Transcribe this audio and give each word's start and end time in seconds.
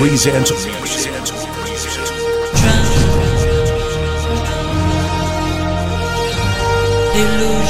Music 0.00 0.32
presents 0.32 1.30
Illusion. 7.14 7.69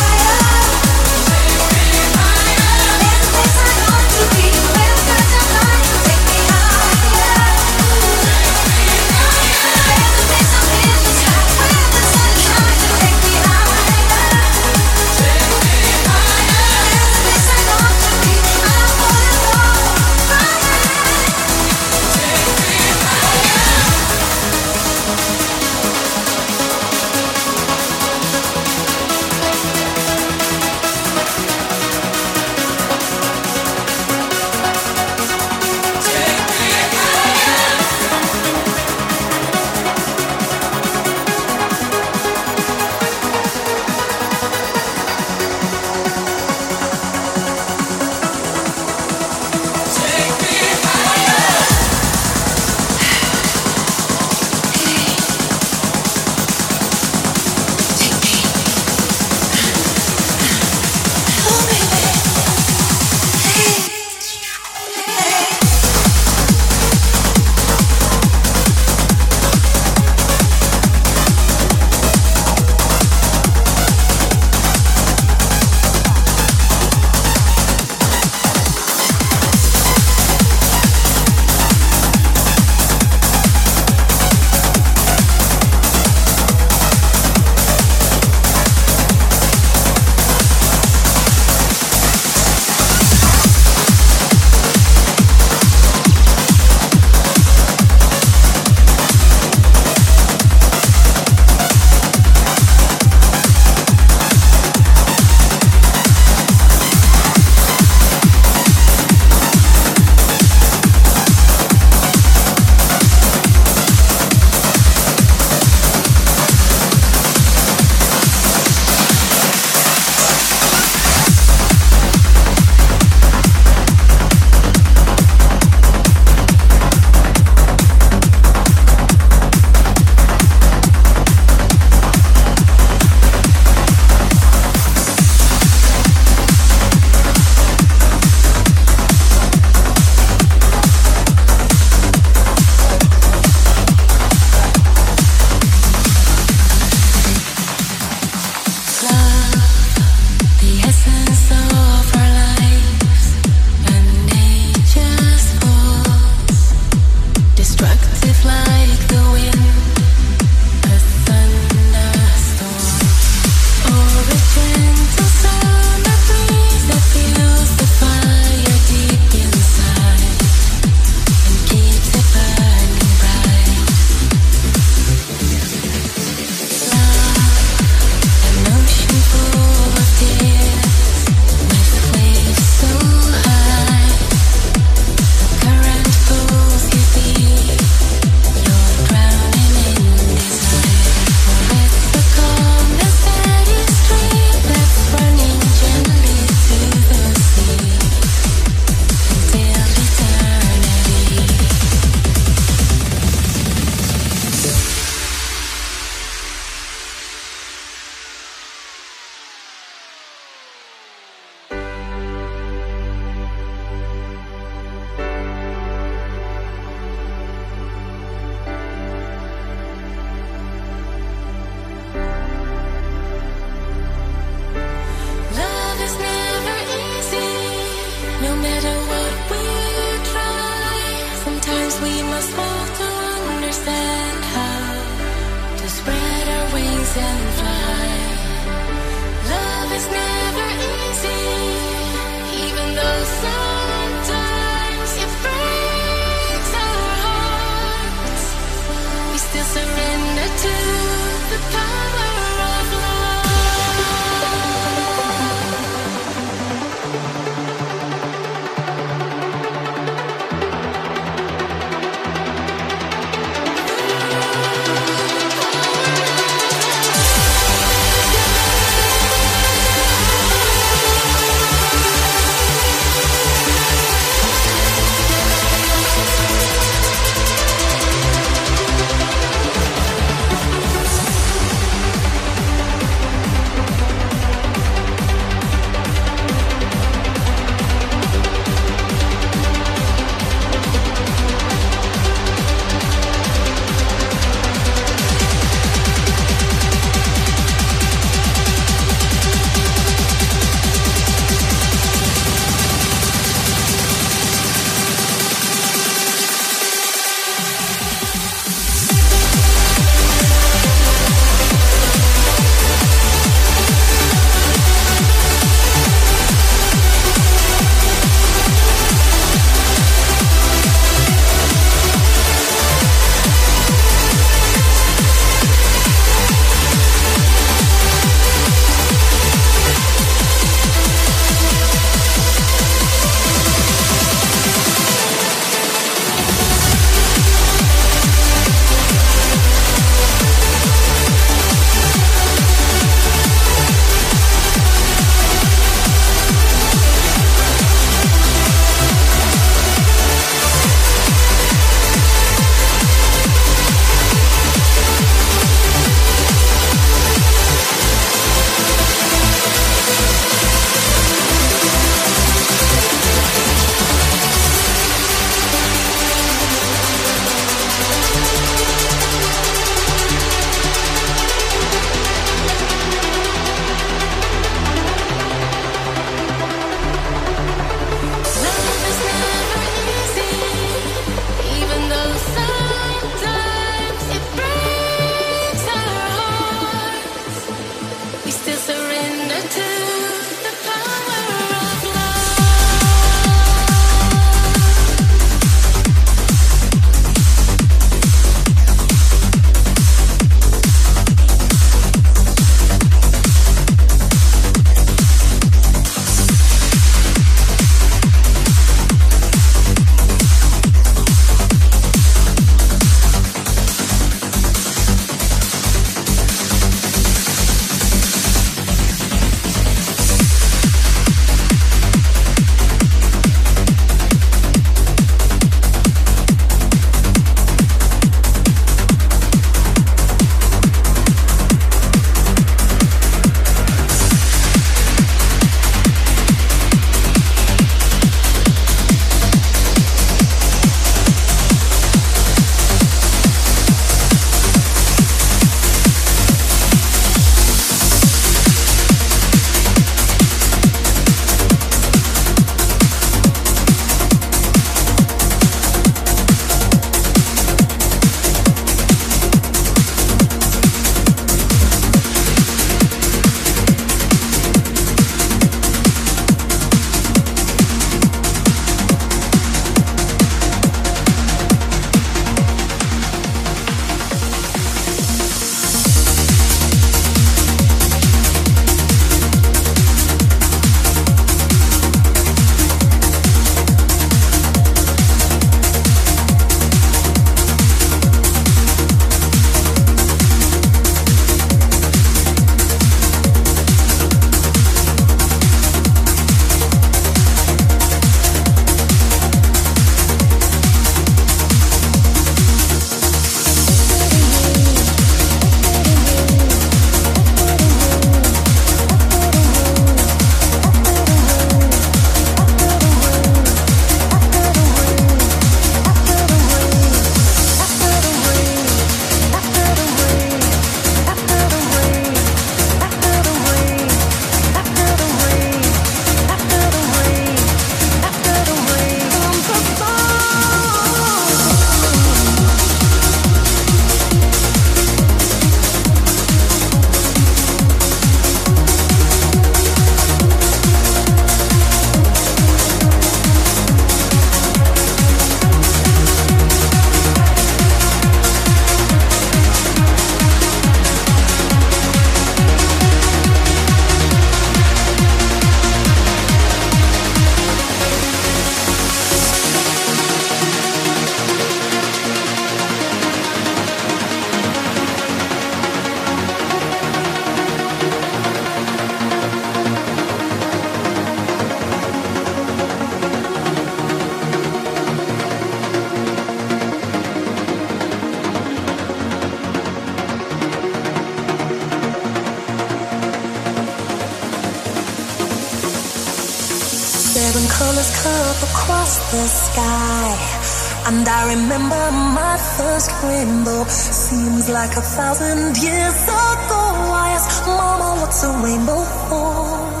Seems 594.64 594.74
like 594.74 594.96
a 594.96 595.02
thousand 595.02 595.76
years 595.76 596.24
ago. 596.24 596.82
I 597.12 597.36
asked 597.36 597.66
Mama, 597.66 598.20
what's 598.20 598.42
a 598.44 598.50
rainbow 598.64 599.04
for? 599.28 600.00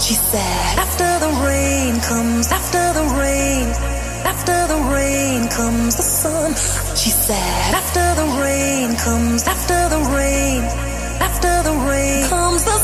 She 0.00 0.14
said, 0.14 0.78
After 0.78 1.10
the 1.24 1.32
rain 1.42 2.00
comes, 2.00 2.52
after 2.52 2.84
the 2.98 3.06
rain, 3.18 3.66
after 4.22 4.58
the 4.72 4.80
rain 4.94 5.48
comes 5.48 5.96
the 5.96 6.02
sun. 6.02 6.54
She 6.94 7.10
said, 7.10 7.74
After 7.74 8.06
the 8.20 8.28
rain 8.40 8.94
comes, 8.96 9.48
after 9.48 9.80
the 9.94 10.02
rain, 10.14 10.62
after 11.18 11.52
the 11.68 11.74
rain 11.90 12.28
comes 12.28 12.62
the 12.64 12.70
sun. 12.70 12.83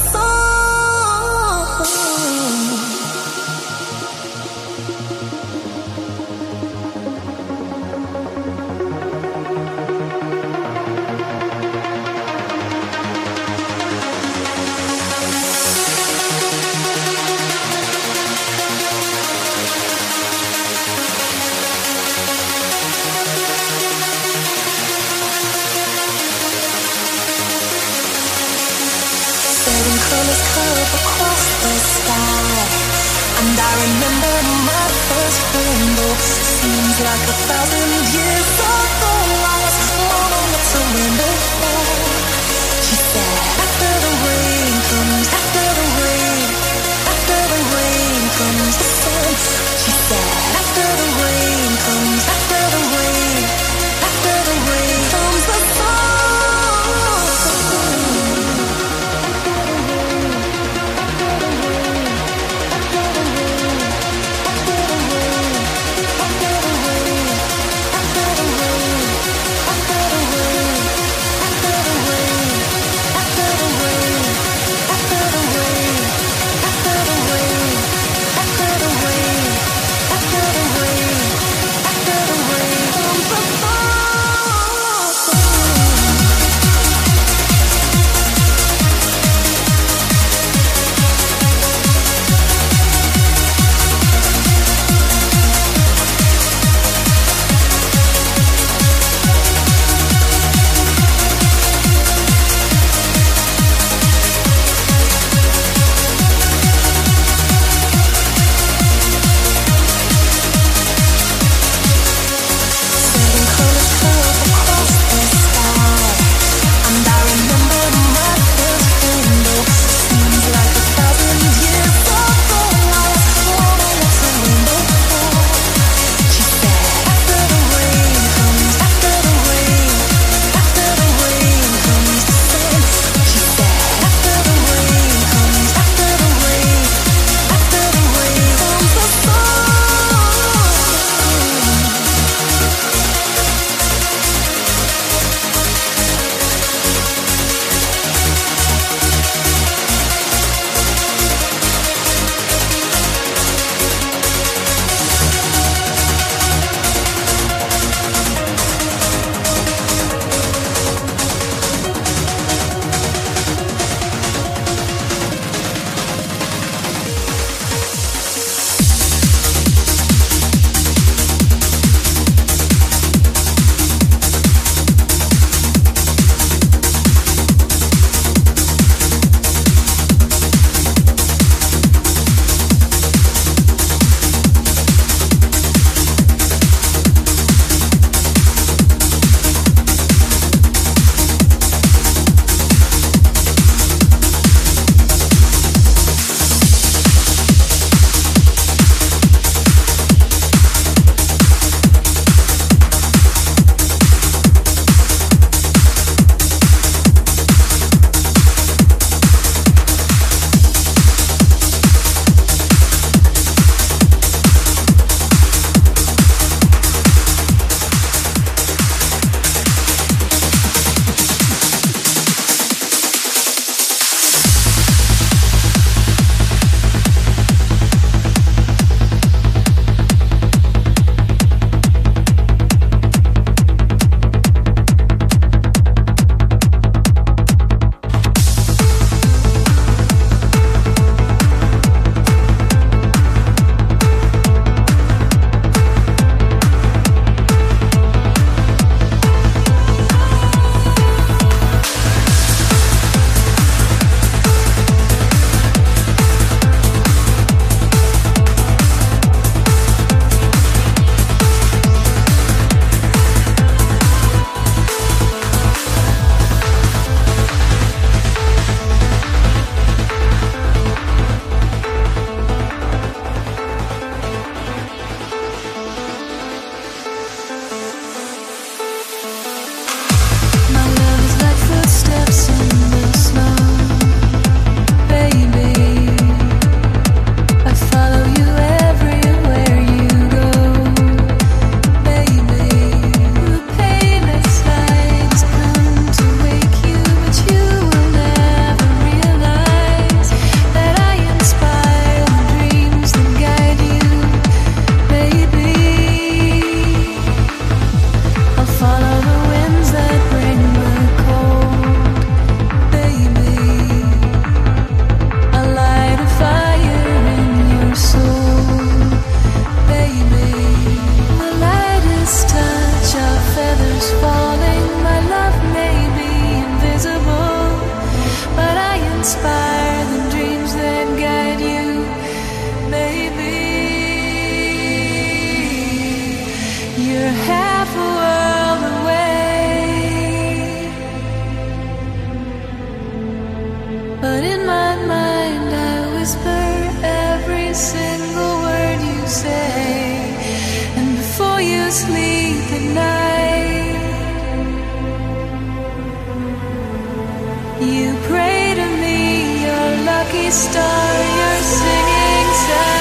lucky 360.30 360.50
star, 360.50 361.14
you're 361.36 361.62
singing. 361.62 362.99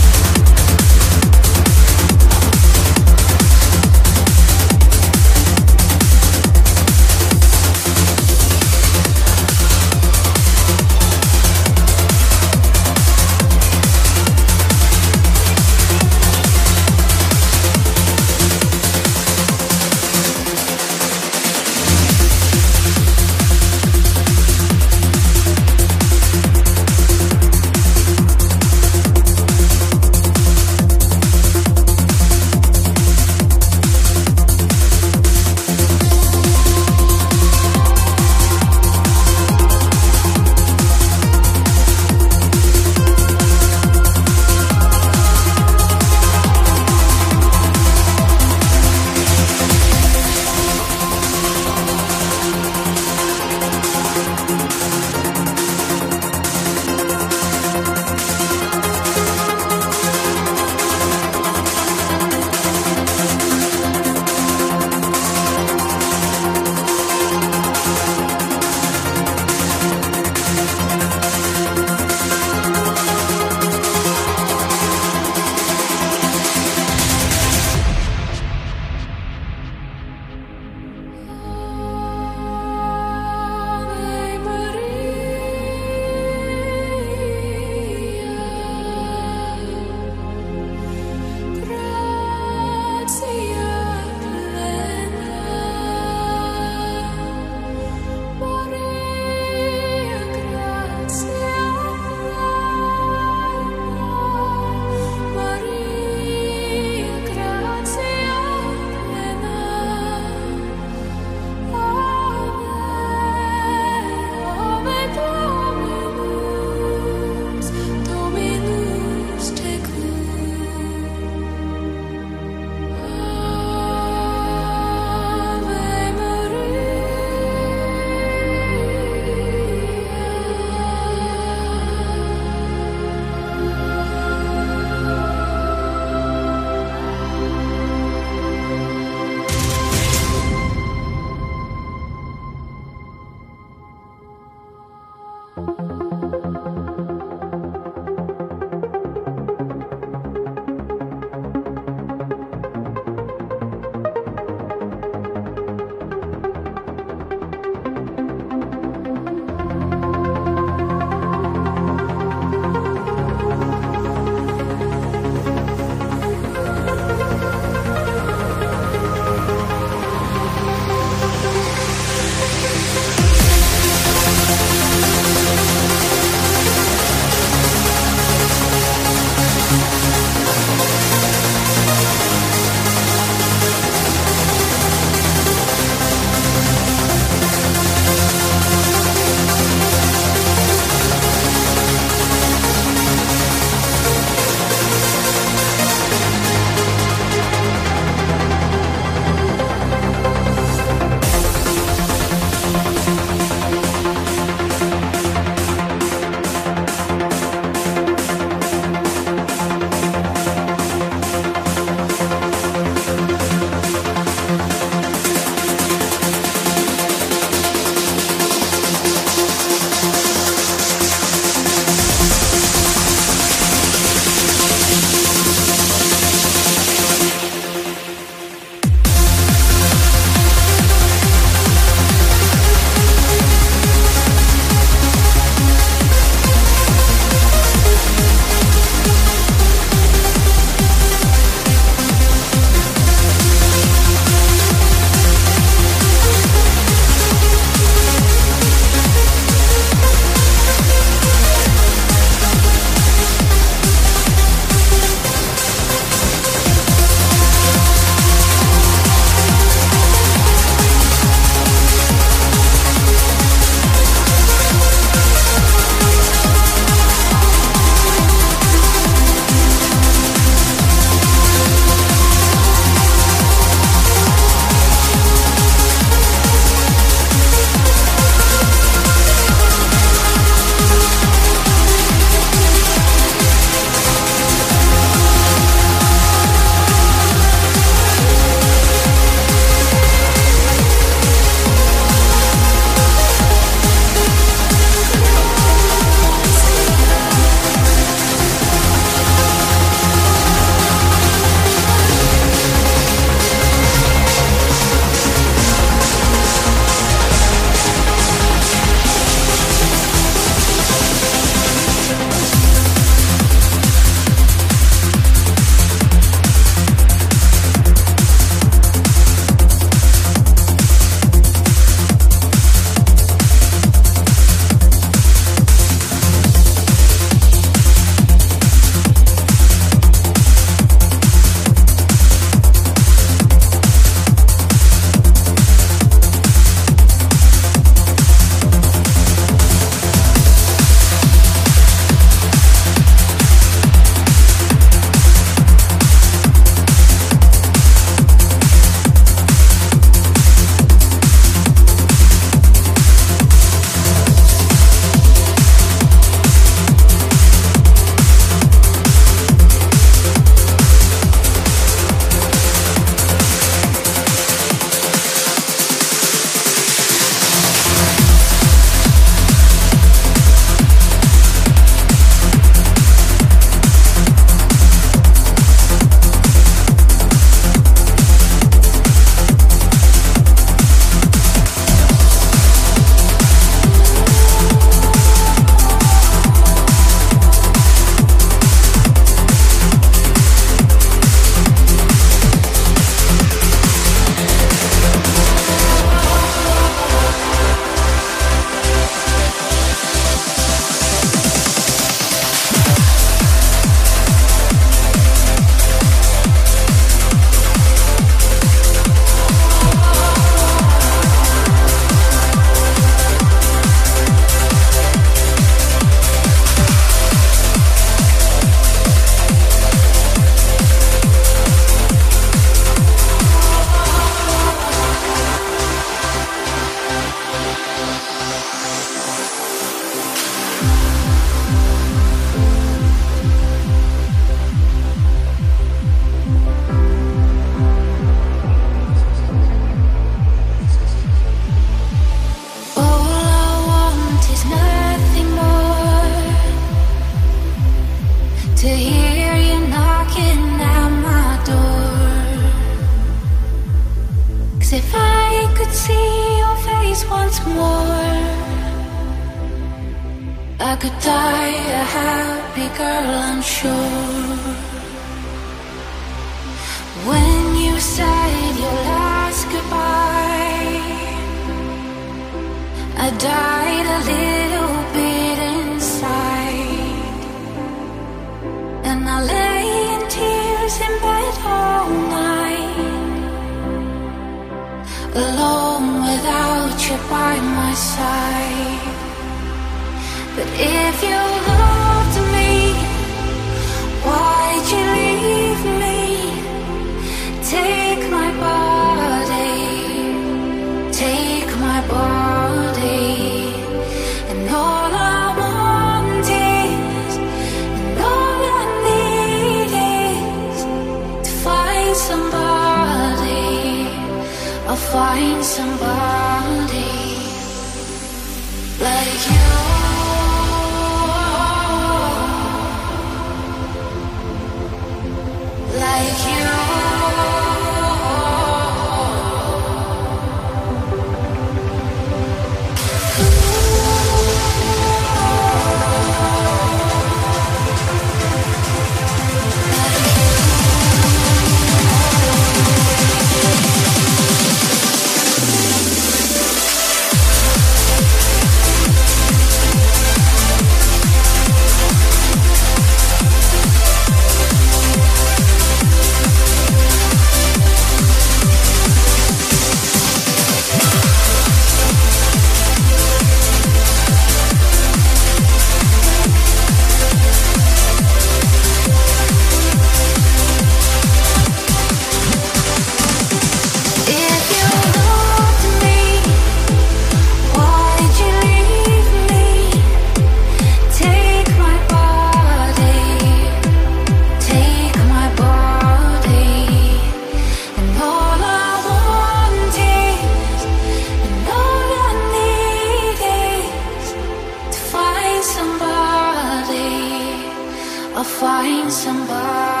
I'll 598.41 598.47
find 598.47 599.11
somebody. 599.11 600.00